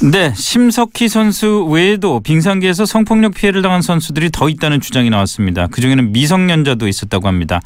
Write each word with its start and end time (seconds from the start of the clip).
네, 0.00 0.32
심석희 0.32 1.08
선수 1.08 1.66
외에도 1.68 2.20
빙상계에서 2.20 2.86
성폭력 2.86 3.34
피해를 3.34 3.62
당한 3.62 3.82
선수들이 3.82 4.30
더 4.30 4.48
있다는 4.48 4.80
주장이 4.80 5.10
나왔습니다. 5.10 5.66
그중에는 5.66 6.12
미성년자도 6.12 6.86
있었다고 6.86 7.26
합니다. 7.26 7.60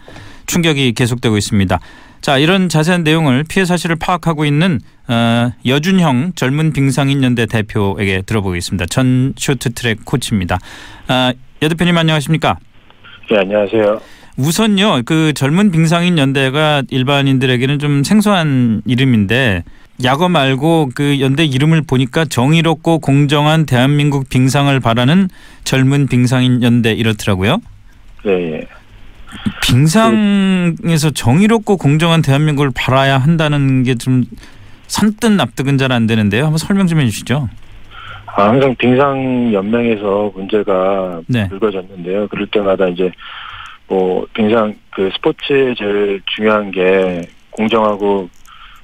충격이 0.46 0.94
계속되고 0.94 1.36
있습니다. 1.36 1.78
자, 2.22 2.38
이런 2.38 2.70
자세한 2.70 3.04
내용을 3.04 3.44
피해 3.46 3.66
사실을 3.66 3.96
파악하고 3.96 4.46
있는 4.46 4.80
어, 5.08 5.52
여준형 5.66 6.32
젊은 6.34 6.72
빙상인 6.72 7.22
연대 7.22 7.44
대표에게 7.44 8.22
들어보겠습니다. 8.24 8.86
전 8.86 9.34
쇼트트랙 9.36 10.06
코치입니다. 10.06 10.58
아, 11.08 11.34
여 11.60 11.68
대표님 11.68 11.98
안녕하십니까? 11.98 12.56
네, 13.30 13.38
안녕하세요. 13.40 14.00
우선요, 14.38 15.02
그 15.04 15.34
젊은 15.34 15.70
빙상인 15.70 16.16
연대가 16.16 16.82
일반인들에게는 16.88 17.78
좀 17.78 18.02
생소한 18.02 18.80
이름인데 18.86 19.64
야거 20.04 20.28
말고 20.28 20.90
그 20.94 21.20
연대 21.20 21.44
이름을 21.44 21.82
보니까 21.82 22.24
정의롭고 22.24 22.98
공정한 22.98 23.66
대한민국 23.66 24.28
빙상을 24.28 24.78
바라는 24.80 25.28
젊은 25.64 26.06
빙상인 26.08 26.62
연대 26.62 26.92
이렇더라고요. 26.92 27.60
네, 28.24 28.52
예. 28.52 28.66
빙상에서 29.62 31.10
정의롭고 31.10 31.76
공정한 31.76 32.22
대한민국을 32.22 32.70
바라야 32.74 33.18
한다는 33.18 33.82
게좀 33.82 34.24
산뜻 34.86 35.32
납득은 35.32 35.78
잘 35.78 35.92
안 35.92 36.06
되는데요. 36.06 36.44
한번 36.44 36.58
설명 36.58 36.86
좀 36.86 37.00
해주시죠. 37.00 37.48
아, 38.34 38.48
항상 38.48 38.74
빙상 38.76 39.52
연맹에서 39.52 40.32
문제가 40.34 41.20
네. 41.26 41.48
불거졌는데요. 41.48 42.28
그럴 42.28 42.46
때마다 42.46 42.88
이제 42.88 43.10
뭐 43.88 44.26
빙상 44.34 44.74
그 44.90 45.10
스포츠의 45.14 45.74
제일 45.76 46.20
중요한 46.34 46.70
게 46.70 47.26
공정하고 47.50 48.28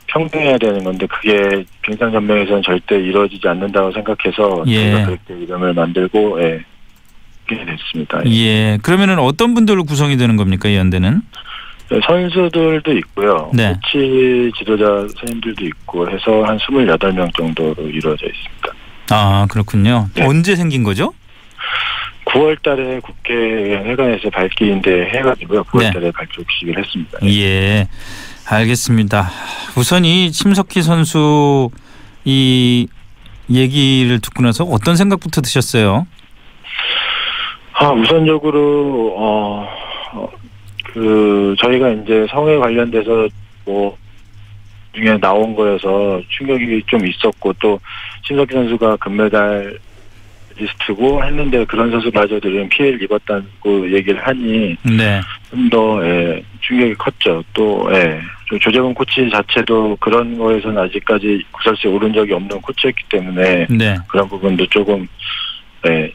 평등해야 0.09 0.59
되는 0.59 0.83
건데 0.85 1.07
그게 1.07 1.65
빙상 1.83 2.13
연맹에서는 2.13 2.63
절대 2.63 2.97
이루어지지 2.97 3.47
않는다고 3.47 3.93
생각해서 3.93 4.65
예. 4.67 4.91
저희가 4.91 5.07
그렇게 5.07 5.45
이름을 5.45 5.75
만들고 5.75 6.43
예. 6.43 6.61
됐습니다. 7.47 8.21
예. 8.27 8.79
그러면은 8.83 9.19
어떤 9.19 9.55
분들로 9.55 9.85
구성이 9.85 10.17
되는 10.17 10.37
겁니까 10.37 10.69
이 10.69 10.77
연대는? 10.77 11.23
네, 11.91 12.01
선수들도 12.07 12.93
있고요. 12.99 13.51
네. 13.55 13.73
코치 13.73 14.53
지도자 14.59 14.85
선생님들도 14.85 15.65
있고 15.65 16.09
해서 16.11 16.43
한 16.45 16.59
28명 16.59 17.35
정도로 17.35 17.75
이루어져 17.89 18.27
있습니다. 18.27 18.69
아 19.11 19.47
그렇군요. 19.51 20.09
네. 20.15 20.25
언제 20.25 20.55
생긴 20.55 20.83
거죠? 20.83 21.15
9월 22.27 22.63
달에 22.63 23.01
국회 23.01 23.33
회관에서 23.33 24.29
밝기인데 24.29 25.07
해가지고요. 25.15 25.65
9월 25.65 25.79
네. 25.81 25.91
달에 25.93 26.11
발족식을 26.11 26.79
했습니다. 26.79 27.19
예, 27.25 27.89
알겠습니다. 28.47 29.31
우선 29.77 30.05
이 30.05 30.31
심석희 30.33 30.83
선수 30.83 31.71
이 32.25 32.87
얘기를 33.51 34.19
듣고 34.21 34.43
나서 34.43 34.65
어떤 34.65 34.97
생각부터 34.97 35.41
드셨어요? 35.41 36.07
아, 37.75 37.93
우선적으로, 37.93 39.15
어, 39.17 39.69
어, 40.13 40.29
그, 40.93 41.55
저희가 41.61 41.91
이제 41.91 42.27
성에 42.31 42.57
관련돼서 42.57 43.29
뭐, 43.65 43.97
중에 44.95 45.17
나온 45.19 45.55
거여서 45.55 46.21
충격이 46.29 46.83
좀 46.87 47.07
있었고, 47.07 47.53
또, 47.61 47.79
심석희 48.27 48.49
선수가 48.53 48.97
금메달 48.97 49.79
리스트고 50.57 51.25
했는데 51.25 51.65
그런 51.67 51.89
선수마저들은 51.93 52.69
피해를 52.69 53.01
입었다고 53.05 53.93
얘기를 53.93 54.27
하니 54.27 54.77
네, 54.83 55.21
좀 55.49 55.71
더, 55.71 56.05
예, 56.05 56.43
충격이 56.63 56.95
컸죠. 56.95 57.45
또, 57.55 57.89
예, 57.93 58.21
조- 58.49 58.59
조재범 58.59 58.95
코치 58.95 59.29
자체도 59.33 59.97
그런 60.01 60.39
거에서는 60.39 60.79
아직까지 60.83 61.45
구설수에 61.53 61.91
오른 61.91 62.13
적이 62.13 62.33
없는 62.35 62.61
코치였기 62.61 63.05
때문에 63.11 63.67
네, 63.71 63.97
그런 64.09 64.29
부분도 64.29 64.67
조금, 64.69 65.07
예, 65.87 66.13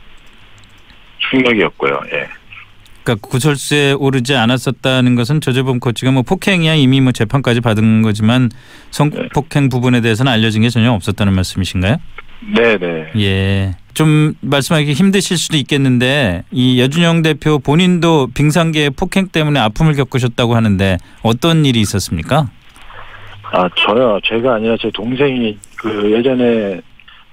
충격이었고요. 1.30 2.00
예. 2.14 2.28
그러니까 3.04 3.28
구설수에 3.28 3.92
오르지 3.94 4.34
않았었다는 4.36 5.16
것은 5.16 5.42
조재범 5.42 5.80
코치가 5.80 6.12
뭐 6.12 6.22
폭행이야 6.24 6.76
이미 6.76 7.02
뭐 7.02 7.12
재판까지 7.12 7.60
받은 7.60 8.02
거지만 8.02 8.50
성폭행 8.92 9.68
부분에 9.70 10.00
대해서는 10.02 10.32
알려진 10.32 10.62
게 10.62 10.70
전혀 10.70 10.92
없었다는 10.94 11.34
말씀이신가요? 11.34 11.98
네 12.56 12.78
네. 12.78 13.12
예. 13.18 13.72
좀 13.94 14.34
말씀하기 14.42 14.94
힘드실 14.94 15.38
수도 15.38 15.58
있겠는데 15.58 16.44
이 16.52 16.80
여준영 16.80 17.22
대표 17.22 17.60
본인도 17.60 18.28
빙상계의 18.34 18.92
폭행 18.92 19.28
때문에 19.28 19.60
아픔을 19.60 19.94
겪으셨다고 19.96 20.56
하는데 20.56 20.98
어떤 21.22 21.66
일이 21.66 21.80
있었습니까? 21.82 22.50
아, 23.52 23.70
저요. 23.76 24.20
제가 24.24 24.56
아니라 24.56 24.76
제 24.82 24.90
동생이 24.92 25.58
그 25.78 26.12
예전에 26.12 26.82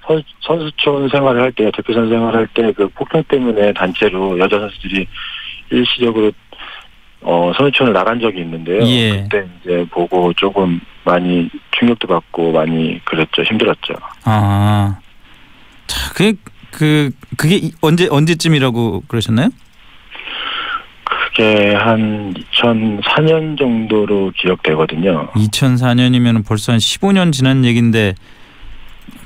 선, 0.06 0.22
선수촌 0.42 1.08
생활을 1.08 1.40
할 1.40 1.52
때, 1.52 1.70
대표 1.74 1.94
선수 1.94 2.10
생활을 2.10 2.40
할때 2.40 2.72
그 2.72 2.88
폭행 2.88 3.22
때문에 3.24 3.72
단체로 3.72 4.38
여자 4.38 4.58
선수들이 4.58 5.06
일시적으로 5.70 6.32
어, 7.22 7.52
선수촌을 7.56 7.92
나간 7.92 8.18
적이 8.18 8.40
있는데요. 8.40 8.82
예. 8.86 9.22
그때 9.22 9.46
이제 9.62 9.86
보고 9.90 10.32
조금 10.34 10.80
많이 11.04 11.50
충격도 11.72 12.08
받고 12.08 12.52
많이 12.52 13.00
그랬죠. 13.04 13.42
힘들었죠. 13.42 13.94
아, 14.24 14.98
자, 15.90 16.12
그, 16.14 16.34
그, 16.70 17.10
그게 17.36 17.56
이- 17.56 17.72
언제, 17.80 18.06
언제쯤이라고 18.08 19.02
그러셨나요? 19.08 19.48
그게 21.04 21.74
한 21.74 22.32
2004년 22.34 23.58
정도로 23.58 24.30
기억되거든요. 24.36 25.30
2004년이면 25.32 26.46
벌써 26.46 26.70
한 26.72 26.78
15년 26.78 27.32
지난 27.32 27.64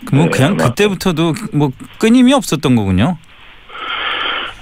그뭐 0.06 0.24
네, 0.24 0.30
그냥 0.30 0.56
그때부터도 0.56 1.34
뭐 1.52 1.70
끊임이 1.98 2.32
없었던 2.32 2.74
거군요. 2.76 3.18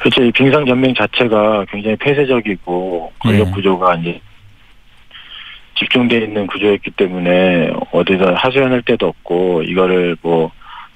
그렇죠. 0.01 0.25
이 0.25 0.33
빙상 0.33 0.67
전맹 0.67 0.95
자체가 0.95 1.67
굉장히 1.71 1.95
폐쇄적이고 1.97 3.12
권력 3.21 3.47
예. 3.47 3.51
구조가 3.53 3.95
이제 3.97 4.21
집중돼 5.79 6.19
있는 6.19 6.49
구조였기 6.49 6.91
때문에 6.93 7.71
어디서 7.93 8.35
하소연할 8.35 8.83
데도 8.83 9.07
없고 9.07 9.62
이거를 9.62 10.17
뭐 10.23 10.51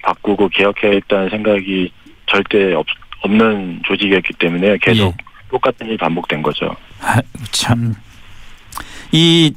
바꾸고 0.06 0.48
개혁해야겠다는 0.50 1.30
생각이 1.30 1.90
절대 2.26 2.72
없, 2.74 2.86
없는 3.22 3.82
조직이었기 3.84 4.34
때문에 4.38 4.78
계속 4.80 5.08
예. 5.08 5.14
똑같은 5.50 5.86
일이 5.86 5.96
반복된 5.96 6.42
거죠. 6.42 6.74
아, 7.00 7.20
참. 7.50 7.94
이 9.12 9.52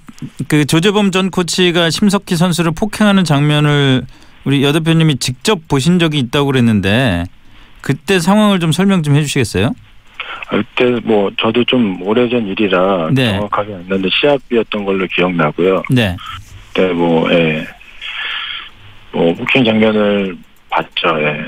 그 0.48 0.66
조재범 0.66 1.12
전 1.12 1.30
코치가 1.32 1.90
심석희 1.90 2.36
선수를 2.36 2.72
폭행하는 2.72 3.24
장면을 3.24 4.04
우리 4.44 4.64
여 4.64 4.72
대표님이 4.72 5.18
직접 5.18 5.68
보신 5.68 6.00
적이 6.00 6.20
있다고 6.20 6.48
그랬는데 6.48 7.26
그때 7.82 8.20
상황을 8.20 8.59
좀 8.59 8.72
설명 8.72 9.04
좀 9.04 9.16
해주시겠어요? 9.16 9.74
아, 10.50 10.58
그때 10.58 11.00
뭐 11.04 11.32
저도 11.38 11.64
좀 11.66 12.02
오래전 12.02 12.48
일이라 12.48 13.09
네. 13.14 13.34
정확하게 13.36 13.74
안 13.74 13.86
나는데 13.88 14.09
시합이었던 14.20 14.86
걸로 14.86 15.08
기억나고요. 15.08 15.84
네. 15.90 16.16
그때 16.74 16.92
뭐, 16.92 17.32
예. 17.32 17.66
뭐, 19.12 19.34
폭행 19.34 19.64
장면을 19.66 20.38
봤죠, 20.70 21.22
예. 21.22 21.42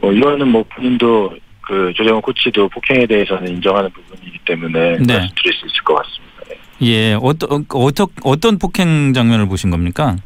뭐, 0.00 0.12
이거는 0.12 0.48
뭐, 0.48 0.64
본인도 0.74 1.36
그 1.60 1.92
조정훈 1.96 2.22
코치도 2.22 2.68
폭행에 2.68 3.06
대해서는 3.06 3.48
인정하는 3.48 3.90
부분이기 3.90 4.38
때문에 4.46 4.96
네. 4.98 5.18
말씀드릴 5.18 5.52
수 5.52 5.66
있을 5.66 5.82
것 5.84 5.94
같습니다. 5.96 6.56
예. 6.82 6.86
예, 6.86 7.18
어떤 7.20 7.64
어떤 7.68 8.06
어떤 8.22 8.58
폭행 8.58 9.12
장면을 9.12 9.46
보신 9.48 9.70
겁니까? 9.70 10.16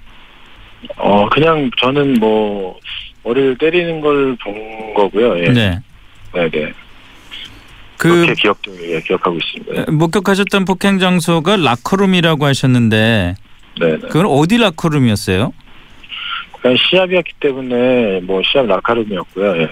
어, 0.96 1.28
그냥 1.30 1.70
저는 1.80 2.14
뭐, 2.20 2.78
머리를 3.24 3.56
때리는 3.58 4.00
걸 4.00 4.36
본 4.42 4.94
거고요, 4.94 5.38
예. 5.40 5.48
네. 5.48 5.78
네, 6.34 6.50
네. 6.50 6.72
그 7.98 8.08
그렇게 8.08 8.34
기억도, 8.34 8.72
예, 8.90 9.00
기억하고 9.00 9.36
있습니다. 9.38 9.90
목격하셨던 9.92 10.64
폭행 10.64 10.98
장소가 10.98 11.56
라커룸이라고 11.56 12.44
하셨는데 12.46 13.34
네, 13.80 13.86
네. 13.86 13.98
그건 14.08 14.26
어디 14.26 14.58
라커룸이었어요? 14.58 15.52
그냥 16.62 16.76
시합이었기 16.78 17.32
때문에 17.40 18.20
뭐, 18.20 18.40
시합 18.44 18.66
라커룸이었고요, 18.66 19.62
예. 19.62 19.68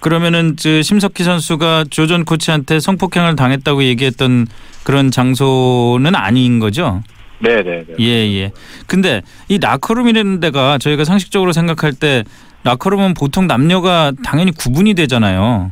그러면은 0.00 0.56
그 0.60 0.82
심석희 0.82 1.22
선수가 1.22 1.84
조 1.90 2.01
전 2.01 2.24
코치한테 2.24 2.80
성폭행을 2.80 3.36
당했다고 3.36 3.84
얘기했던 3.84 4.46
그런 4.82 5.10
장소는 5.10 6.14
아닌 6.14 6.58
거죠? 6.58 7.02
네, 7.38 7.62
네, 7.62 7.84
네. 7.86 7.94
예, 8.00 8.06
예. 8.06 8.52
근데 8.86 9.22
이 9.48 9.58
라커룸이라는 9.58 10.40
데가 10.40 10.78
저희가 10.78 11.04
상식적으로 11.04 11.52
생각할 11.52 11.92
때 11.92 12.24
라커룸은 12.64 13.14
보통 13.14 13.46
남녀가 13.46 14.12
당연히 14.24 14.52
구분이 14.52 14.94
되잖아요. 14.94 15.70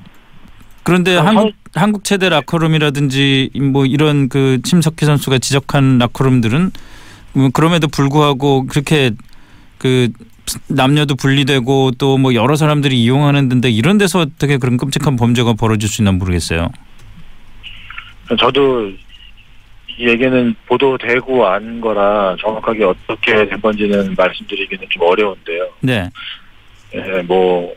그런데 0.82 1.16
아, 1.16 1.24
한국 1.26 1.52
한국 1.74 2.04
체대 2.04 2.28
라커룸이라든지 2.30 3.50
뭐 3.72 3.84
이런 3.84 4.28
그 4.28 4.60
심석희 4.64 5.04
선수가 5.04 5.38
지적한 5.38 5.98
라커룸들은 5.98 6.70
뭐 7.34 7.50
그럼에도 7.52 7.88
불구하고 7.88 8.66
그렇게 8.66 9.10
그 9.78 10.08
남녀도 10.68 11.14
분리되고 11.14 11.92
또 11.98 12.18
뭐 12.18 12.34
여러 12.34 12.56
사람들이 12.56 13.00
이용하는 13.02 13.48
데인데 13.48 13.70
이런 13.70 13.98
데서 13.98 14.20
어떻게 14.20 14.56
그런 14.58 14.76
끔찍한 14.76 15.16
범죄가 15.16 15.54
벌어질 15.54 15.88
수 15.88 16.02
있나 16.02 16.12
모르겠어요. 16.12 16.68
저도 18.38 18.88
이 19.98 20.08
얘기는 20.08 20.54
보도되고 20.66 21.46
안 21.46 21.80
거라 21.80 22.36
정확하게 22.40 22.84
어떻게 22.84 23.48
된 23.48 23.60
건지는 23.60 24.14
말씀드리기는 24.16 24.86
좀 24.90 25.02
어려운데요. 25.02 25.68
네. 25.80 26.08
예, 26.94 27.22
뭐 27.22 27.74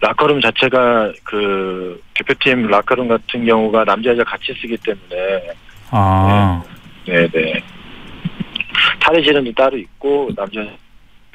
라커룸 0.00 0.40
자체가 0.40 1.12
그 1.24 2.00
대표팀 2.14 2.68
라커룸 2.68 3.08
같은 3.08 3.44
경우가 3.44 3.84
남자 3.84 4.10
여자 4.10 4.22
같이 4.24 4.54
쓰기 4.60 4.76
때문에 4.78 5.52
아, 5.90 6.62
네 7.06 7.28
네 7.32 7.62
탈의실은 9.00 9.52
따로 9.54 9.76
있고 9.76 10.30
남자 10.36 10.60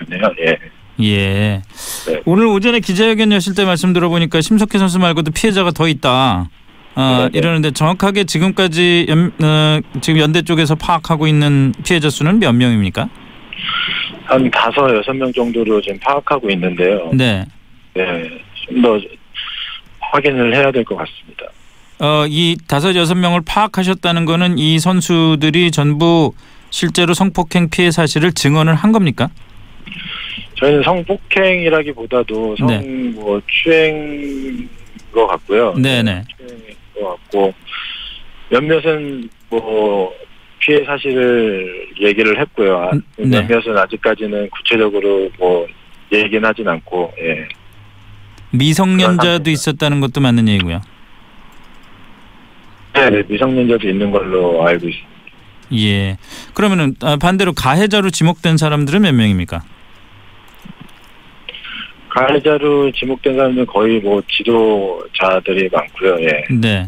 네요 0.07 0.21
예. 0.41 0.57
예. 1.01 1.61
네. 2.07 2.21
오늘 2.25 2.45
오전에 2.47 2.79
기자회견 2.79 3.31
여실 3.31 3.55
때 3.55 3.63
말씀 3.65 3.93
들어보니까 3.93 4.41
심석희 4.41 4.77
선수 4.77 4.99
말고도 4.99 5.31
피해자가 5.31 5.71
더 5.71 5.87
있다. 5.87 6.49
아, 6.95 7.17
네네. 7.31 7.37
이러는데 7.37 7.71
정확하게 7.71 8.25
지금까지 8.25 9.05
연, 9.07 9.31
어, 9.41 9.79
지금 10.01 10.19
연대 10.19 10.41
쪽에서 10.41 10.75
파악하고 10.75 11.27
있는 11.27 11.73
피해자 11.85 12.09
수는 12.09 12.39
몇 12.39 12.51
명입니까? 12.53 13.07
한 14.25 14.51
다섯 14.51 14.93
여섯 14.95 15.13
명 15.13 15.31
정도로 15.31 15.81
지금 15.81 15.97
파악하고 15.99 16.49
있는데요. 16.49 17.09
네. 17.13 17.45
네, 17.93 18.29
좀 18.67 18.81
더 18.81 18.99
확인을 20.11 20.55
해야 20.55 20.71
될 20.71 20.83
것 20.83 20.95
같습니다. 20.97 21.45
어, 21.99 22.25
이 22.27 22.57
다섯 22.67 22.95
여섯 22.95 23.15
명을 23.15 23.41
파악하셨다는 23.45 24.25
거는 24.25 24.57
이 24.57 24.79
선수들이 24.79 25.71
전부 25.71 26.33
실제로 26.71 27.13
성폭행 27.13 27.69
피해 27.69 27.91
사실을 27.91 28.31
증언을 28.33 28.75
한 28.75 28.91
겁니까? 28.91 29.29
저희는 30.55 30.83
성폭행이라기보다도 30.83 32.55
성 32.57 32.67
네. 32.67 32.79
뭐 33.15 33.41
추행인 33.47 34.69
것 35.11 35.27
같고요. 35.27 35.73
네네. 35.75 36.23
추행인 36.37 36.63
것 36.95 37.09
같고 37.09 37.53
몇몇은 38.49 39.29
뭐 39.49 40.13
피해 40.59 40.83
사실을 40.85 41.87
얘기를 42.01 42.39
했고요. 42.39 42.77
아, 42.77 42.91
음, 42.91 43.01
네. 43.17 43.41
몇몇은 43.41 43.77
아직까지는 43.77 44.49
구체적으로 44.49 45.29
뭐 45.37 45.65
얘기는 46.11 46.43
하진 46.43 46.67
않고 46.67 47.13
예. 47.19 47.47
미성년자도 48.51 49.49
있었다는 49.49 49.99
것도 50.01 50.21
맞는 50.21 50.47
얘기고요. 50.49 50.81
네, 52.93 53.23
미성년자도 53.27 53.87
있는 53.87 54.11
걸로 54.11 54.65
알고 54.67 54.87
있습니다. 54.87 55.09
예. 55.77 56.17
그러면은 56.53 56.95
아, 57.01 57.17
반대로 57.17 57.53
가해자로 57.53 58.09
지목된 58.09 58.57
사람들은 58.57 59.03
몇 59.03 59.13
명입니까? 59.13 59.61
가해자로 62.09 62.91
지목된 62.91 63.35
사람들은 63.35 63.65
거의 63.67 63.99
뭐 63.99 64.21
지도자들이 64.29 65.69
많고요. 65.71 66.17
예. 66.21 66.43
네. 66.53 66.85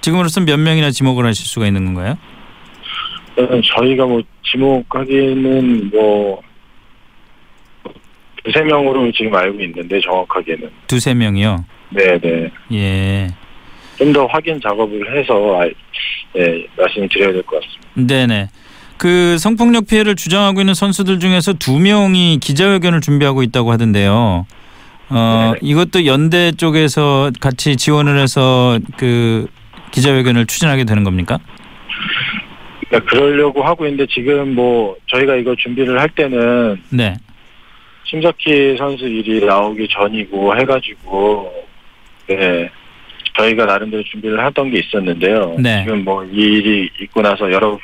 지금으로선 0.00 0.44
몇 0.44 0.58
명이나 0.58 0.90
지목을 0.90 1.24
하실 1.24 1.46
수가 1.46 1.66
있는 1.66 1.84
건가요? 1.86 2.18
저희가 3.36 4.06
뭐 4.06 4.20
지목하기는 4.44 5.90
뭐 5.90 6.42
두세 8.44 8.60
명으로 8.62 9.10
지금 9.12 9.34
알고 9.34 9.60
있는데 9.62 10.00
정확하게는 10.00 10.70
두세 10.86 11.14
명이요. 11.14 11.64
네네 11.90 12.50
예. 12.72 13.28
좀 13.98 14.12
더 14.12 14.26
확인 14.26 14.60
작업을 14.60 15.16
해서 15.16 15.56
알- 15.60 15.72
예, 16.36 16.66
말씀을 16.76 17.08
드려야 17.08 17.32
될 17.32 17.42
것 17.44 17.62
같습니다. 17.62 17.88
네네. 17.94 18.48
그 18.96 19.36
성폭력 19.38 19.86
피해를 19.86 20.14
주장하고 20.16 20.60
있는 20.60 20.74
선수들 20.74 21.18
중에서 21.18 21.52
두 21.54 21.78
명이 21.78 22.38
기자회견을 22.40 23.00
준비하고 23.00 23.42
있다고 23.42 23.72
하던데요. 23.72 24.46
어, 25.10 25.52
네네. 25.52 25.58
이것도 25.62 26.06
연대 26.06 26.52
쪽에서 26.52 27.30
같이 27.40 27.76
지원을 27.76 28.18
해서 28.18 28.78
그 28.96 29.46
기자회견을 29.90 30.46
추진하게 30.46 30.84
되는 30.84 31.04
겁니까? 31.04 31.38
그러니까 32.88 33.10
그러려고 33.10 33.62
하고 33.62 33.84
있는데 33.86 34.06
지금 34.12 34.54
뭐 34.54 34.96
저희가 35.08 35.36
이거 35.36 35.54
준비를 35.56 36.00
할 36.00 36.08
때는 36.10 36.80
네. 36.90 37.14
심석희 38.04 38.76
선수 38.78 39.06
일이 39.06 39.44
나오기 39.44 39.88
전이고 39.90 40.56
해가지고 40.56 41.52
네 42.28 42.70
저희가 43.36 43.64
나름대로 43.66 44.02
준비를 44.04 44.42
하던 44.44 44.70
게 44.70 44.78
있었는데요. 44.78 45.56
네. 45.58 45.82
지금 45.84 46.04
뭐 46.04 46.24
이 46.24 46.36
일이 46.36 46.88
있고 47.02 47.22
나서 47.22 47.50
여러 47.50 47.78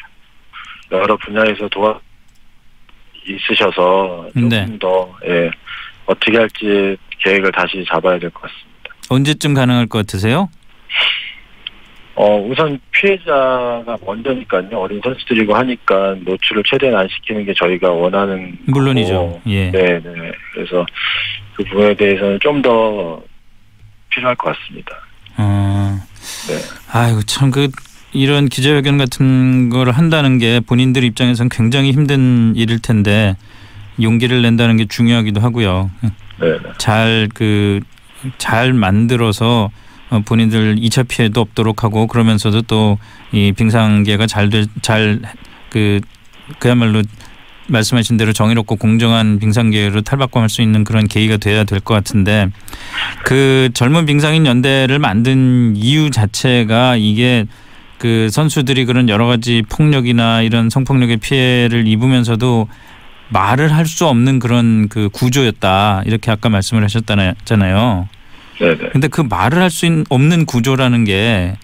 여러 0.92 1.16
분야에서 1.18 1.68
도와 1.68 1.98
있으셔서 3.26 4.26
조금 4.28 4.48
네. 4.48 4.66
더 4.80 5.14
예, 5.26 5.50
어떻게 6.06 6.36
할지 6.38 6.96
계획을 7.18 7.52
다시 7.52 7.84
잡아야 7.88 8.18
될 8.18 8.30
것 8.30 8.42
같습니다. 8.42 8.70
언제쯤 9.08 9.54
가능할 9.54 9.86
것 9.86 9.98
같으세요? 9.98 10.48
어 12.16 12.36
우선 12.38 12.78
피해자가 12.90 13.96
먼저니까요. 14.04 14.68
어린 14.78 15.00
선수들이고 15.02 15.54
하니까 15.54 16.16
노출을 16.24 16.62
최대한 16.66 16.96
안 17.00 17.08
시키는 17.08 17.44
게 17.46 17.54
저희가 17.54 17.90
원하는 17.90 18.58
물론이죠. 18.66 19.12
거고. 19.14 19.40
예. 19.46 19.70
네, 19.70 20.00
네. 20.00 20.32
그래서 20.52 20.84
그 21.56 21.64
부분에 21.64 21.94
대해서는 21.94 22.38
좀 22.40 22.60
더 22.62 23.22
필요할 24.10 24.34
것 24.36 24.54
같습니다. 24.56 24.96
어. 25.38 25.96
네. 26.48 26.54
아이고 26.92 27.22
참 27.22 27.50
그 27.50 27.68
이런 28.12 28.48
기자회견 28.48 28.98
같은 28.98 29.68
걸 29.70 29.90
한다는 29.90 30.38
게 30.38 30.60
본인들 30.60 31.04
입장에선 31.04 31.48
굉장히 31.48 31.92
힘든 31.92 32.54
일일 32.56 32.80
텐데 32.80 33.36
용기를 34.02 34.42
낸다는 34.42 34.76
게 34.76 34.86
중요하기도 34.86 35.40
하고요. 35.40 35.90
네, 36.02 36.10
네. 36.40 36.58
잘그 36.78 37.80
잘 38.38 38.72
만들어서 38.72 39.70
어, 40.10 40.20
본인들 40.26 40.76
2차 40.76 41.06
피해도 41.06 41.40
없도록 41.40 41.84
하고 41.84 42.06
그러면서도 42.06 42.62
또 42.62 42.98
이 43.32 43.52
빙상계가 43.52 44.26
잘잘그 44.26 46.00
그야말로 46.58 47.02
말씀하신 47.68 48.16
대로 48.16 48.32
정의롭고 48.32 48.74
공정한 48.74 49.38
빙상계로 49.38 50.00
탈바꿈할 50.00 50.48
수 50.48 50.62
있는 50.62 50.82
그런 50.82 51.06
계기가 51.06 51.36
돼야 51.36 51.62
될 51.62 51.78
것 51.78 51.94
같은데 51.94 52.48
그 53.24 53.70
젊은 53.72 54.06
빙상인 54.06 54.46
연대를 54.46 54.98
만든 54.98 55.76
이유 55.76 56.10
자체가 56.10 56.96
이게 56.96 57.46
그 58.00 58.30
선수들이 58.30 58.86
그런 58.86 59.10
여러 59.10 59.26
가지 59.26 59.62
폭력이나 59.68 60.40
이런 60.40 60.70
성폭력의 60.70 61.18
피해를 61.18 61.86
입으면서도 61.86 62.66
말을 63.28 63.72
할 63.74 63.84
수 63.86 64.06
없는 64.06 64.38
그런 64.38 64.88
그 64.88 65.10
구조였다 65.12 66.02
이렇게 66.06 66.30
아까 66.30 66.48
말씀을 66.48 66.82
하셨잖아요. 66.82 68.08
네, 68.58 68.78
네. 68.78 68.88
근데 68.90 69.06
그 69.06 69.20
말을 69.20 69.60
할 69.60 69.68
수 69.70 70.04
없는 70.08 70.46
구조라는 70.46 71.04
게 71.04 71.56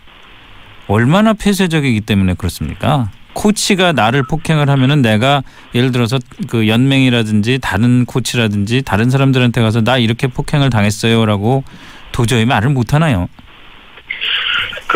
얼마나 0.89 1.33
폐쇄적이기 1.33 2.03
때문에 2.03 2.35
그렇습니까? 2.35 3.11
코치가 3.33 3.93
나를 3.93 4.23
폭행을 4.23 4.69
하면은 4.69 5.01
내가 5.03 5.43
예를 5.75 5.91
들어서 5.91 6.19
그 6.49 6.69
연맹이라든지 6.69 7.59
다른 7.63 8.05
코치라든지 8.05 8.83
다른 8.83 9.09
사람들한테 9.09 9.63
가서 9.63 9.81
나 9.81 9.97
이렇게 9.97 10.27
폭행을 10.27 10.69
당했어요라고 10.69 11.65
도저히 12.13 12.45
말을 12.45 12.71
못 12.71 12.93
하나요? 12.95 13.29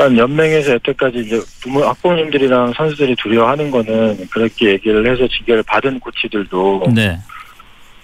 그러니까 0.00 0.23
연맹에서 0.23 0.73
여태까지 0.75 1.19
이제 1.19 1.38
부모 1.62 1.85
학부모님들이랑 1.85 2.73
선수들이 2.73 3.16
두려워하는 3.16 3.71
거는 3.71 4.26
그렇게 4.30 4.71
얘기를 4.71 5.07
해서 5.07 5.28
지결을 5.28 5.62
받은 5.64 6.00
코치들도 6.00 6.85
네. 6.95 7.19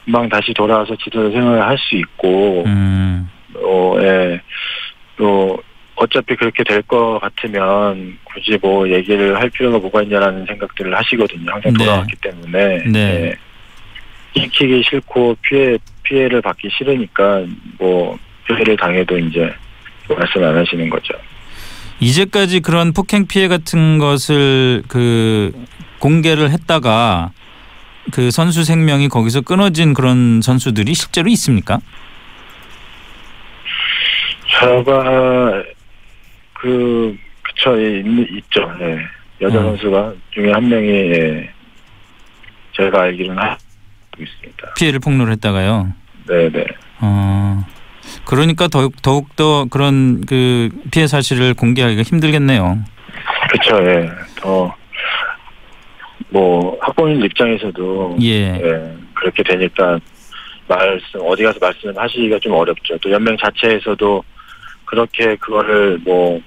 금방 0.04 0.28
다시 0.28 0.52
돌아와서 0.52 0.94
지도 1.02 1.30
생활을 1.30 1.62
할 1.62 1.78
수 1.78 1.96
있고 1.96 2.64
음. 2.66 3.28
어, 3.54 3.96
예. 4.00 4.40
또 5.16 5.58
어차피 5.94 6.36
그렇게 6.36 6.62
될 6.64 6.82
것 6.82 7.18
같으면 7.18 8.18
굳이 8.24 8.58
뭐 8.60 8.86
얘기를 8.90 9.40
할 9.40 9.48
필요가 9.48 9.78
뭐가 9.78 10.02
있냐라는 10.02 10.44
생각들을 10.44 10.94
하시거든요. 10.94 11.50
항상 11.50 11.72
네. 11.72 11.84
돌아왔기 11.84 12.16
때문에. 12.20 12.84
네. 12.84 12.98
예. 12.98 13.36
시키기 14.38 14.82
싫고 14.82 15.36
피해 15.40 15.78
피해를 16.02 16.42
받기 16.42 16.68
싫으니까 16.70 17.44
뭐 17.78 18.18
피해를 18.46 18.76
당해도 18.76 19.16
이제 19.18 19.50
말씀 20.08 20.44
안 20.44 20.54
하시는 20.54 20.90
거죠. 20.90 21.14
이제까지 22.00 22.60
그런 22.60 22.92
폭행 22.92 23.26
피해 23.26 23.48
같은 23.48 23.98
것을 23.98 24.82
그 24.88 25.52
공개를 25.98 26.50
했다가 26.50 27.30
그 28.12 28.30
선수 28.30 28.64
생명이 28.64 29.08
거기서 29.08 29.40
끊어진 29.40 29.94
그런 29.94 30.40
선수들이 30.42 30.94
실제로 30.94 31.28
있습니까? 31.30 31.80
저가 34.60 35.62
그 36.54 37.16
그쵸 37.42 37.80
예, 37.80 37.98
있, 38.00 38.04
있죠. 38.38 38.70
예. 38.80 38.98
여자 39.40 39.58
음. 39.58 39.64
선수가 39.64 40.14
중에 40.30 40.52
한 40.52 40.68
명이 40.68 40.88
예. 40.88 41.50
제가 42.76 43.02
알기로는 43.02 43.42
하고 43.42 43.58
있습니다. 44.18 44.74
피해를 44.74 45.00
폭로를 45.00 45.32
했다가요. 45.34 45.92
네네. 46.28 46.64
어. 47.00 47.64
그러니까 48.24 48.68
더욱 48.68 49.00
더욱 49.02 49.34
더 49.36 49.66
그런 49.66 50.24
그 50.26 50.70
피해 50.90 51.06
사실을 51.06 51.54
공개하기가 51.54 52.02
힘들겠네요. 52.02 52.78
그쵸, 53.50 53.76
예. 53.84 54.10
더, 54.36 54.74
뭐, 56.30 56.76
학부모님 56.80 57.24
입장에서도, 57.24 58.16
예. 58.22 58.54
예, 58.54 58.96
그렇게 59.14 59.42
되니까, 59.42 59.98
말씀, 60.68 61.20
어디 61.22 61.44
가서 61.44 61.58
말씀을 61.60 61.96
하시기가 61.96 62.38
좀 62.40 62.52
어렵죠. 62.52 62.98
또 62.98 63.10
연맹 63.10 63.36
자체에서도 63.36 64.24
그렇게 64.84 65.36
그거를 65.36 65.98
뭐, 66.04 66.40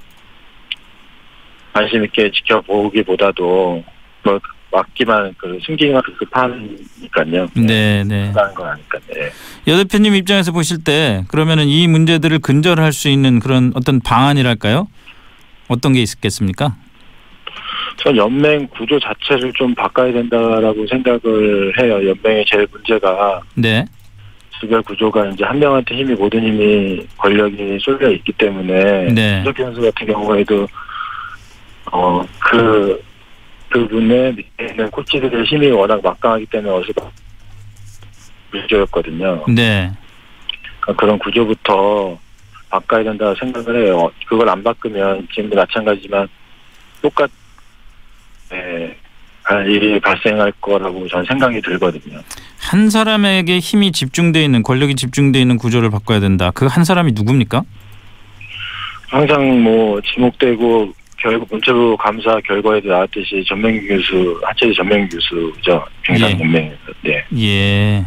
관심 1.74 2.04
있게 2.04 2.32
지켜보기보다도, 2.32 3.84
뭐, 4.24 4.40
막기만 4.72 5.34
그 5.38 5.58
숨기기만 5.62 6.02
급급하니까요. 6.04 7.48
네, 7.56 8.04
네. 8.04 8.32
하는 8.36 8.54
건 8.54 8.68
아니까. 8.68 9.00
네. 9.14 9.32
여 9.68 9.78
대표님 9.78 10.16
입장에서 10.16 10.52
보실 10.52 10.84
때 10.84 11.24
그러면은 11.28 11.68
이 11.68 11.88
문제들을 11.88 12.40
근절할 12.40 12.94
수 12.94 13.10
있는 13.10 13.40
그런 13.40 13.72
어떤 13.76 14.00
방안이랄까요? 14.00 14.88
어떤 15.68 15.94
게 15.94 16.02
있겠습니까? 16.02 16.76
전 17.98 18.16
연맹 18.16 18.68
구조 18.68 19.00
자체를 19.00 19.52
좀 19.54 19.76
바꿔야 19.76 20.12
된다라고 20.14 20.88
생각을 20.88 21.74
해요. 21.80 21.96
연맹의 22.10 22.46
제일 22.48 22.68
문제가 22.72 23.42
네. 23.56 23.86
주별 24.60 24.82
구조가 24.82 25.28
이제 25.30 25.44
한 25.44 25.60
명한테 25.60 25.96
힘이 25.96 26.14
모든 26.16 26.44
힘이 26.44 27.06
권력이 27.18 27.78
쏠려 27.82 28.12
있기 28.12 28.32
때문에 28.34 29.14
네. 29.14 29.42
이석기 29.42 29.62
선수 29.64 29.82
같은 29.82 30.08
경우에도 30.08 30.68
어그 31.92 33.02
그분의 34.00 34.34
밑에 34.36 34.66
있는 34.72 34.90
코치들의 34.92 35.44
힘이 35.46 35.68
워낙 35.72 36.00
막강하기 36.02 36.46
때문에 36.48 36.74
어서 36.74 36.88
문제였거든요. 38.52 39.46
네. 39.50 39.92
그러니까 40.80 41.02
그런 41.02 41.20
구조부터 41.20 42.18
바꿔야 42.70 43.04
된다고 43.04 43.36
생각을 43.36 43.86
해요. 43.86 44.10
그걸 44.28 44.48
안 44.50 44.64
바꾸면 44.64 45.28
지금도 45.34 45.56
마찬가지지만 45.56 46.28
똑같 47.02 47.30
네, 48.52 48.96
할 49.44 49.70
일이 49.70 50.00
발생할 50.00 50.52
거라고 50.62 51.08
저는 51.08 51.26
생각이 51.26 51.62
들거든요. 51.62 52.20
한 52.60 52.90
사람에게 52.90 53.60
힘이 53.60 53.92
집중돼 53.92 54.44
있는 54.44 54.64
권력이 54.64 54.96
집중돼 54.96 55.40
있는 55.42 55.58
구조를 55.58 55.90
바꿔야 55.90 56.20
된다. 56.20 56.52
그 56.52 56.66
한 56.68 56.84
사람이 56.84 57.12
누굽니까? 57.14 57.64
항상 59.10 59.64
뭐 59.64 60.00
지목되고 60.02 60.94
결국 61.22 61.48
문체부 61.52 61.98
감사 61.98 62.40
결과에도 62.46 62.90
나왔듯이 62.90 63.44
전명기 63.48 63.88
교수, 63.88 64.40
하체리 64.44 64.74
전명기 64.74 65.16
교수죠. 65.16 65.86
평상 66.04 66.30
예. 66.32 66.78
네. 67.04 67.26
예. 67.38 68.06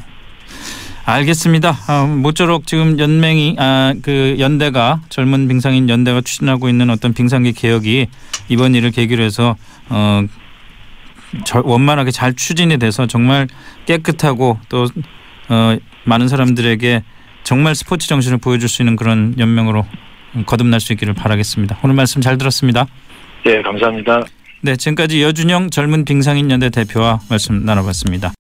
알겠습니다. 1.05 1.77
아, 1.89 2.05
모쪼록 2.07 2.67
지금 2.67 2.99
연맹이 2.99 3.57
아 3.59 3.93
그 4.03 4.37
연대가 4.39 5.01
젊은 5.09 5.49
빙상인 5.49 5.89
연대가 5.89 6.21
추진하고 6.21 6.69
있는 6.69 6.91
어떤 6.91 7.13
빙상계 7.13 7.53
개혁이 7.53 8.07
이번 8.49 8.75
일을 8.75 8.91
계기로 8.93 9.23
해서 9.23 9.57
어 9.91 10.23
저- 11.45 11.63
원만하게 11.65 12.11
잘 12.13 12.35
추진이 12.35 12.79
돼서 12.79 13.07
정말 13.07 13.49
깨끗하고 13.87 14.59
또 14.69 14.87
어, 15.49 15.77
많은 16.05 16.29
사람들에게 16.29 17.03
정말 17.43 17.75
스포츠 17.75 18.07
정신을 18.09 18.39
보여줄 18.39 18.69
수 18.69 18.83
있는 18.83 18.97
그런 18.97 19.35
연맹으로 19.39 19.85
거듭날 20.47 20.81
수 20.81 20.93
있기를 20.93 21.15
바라겠습니다. 21.15 21.79
오늘 21.83 21.95
말씀 21.95 22.21
잘 22.21 22.39
들었습니다. 22.39 22.87
네, 23.45 23.61
감사합니다. 23.63 24.23
네, 24.63 24.77
지금까지 24.77 25.23
여준영 25.23 25.71
젊은 25.71 26.05
빙상인 26.05 26.51
연대 26.51 26.71
대표와 26.71 27.21
말씀 27.29 27.65
나눠봤습니다. 27.65 28.33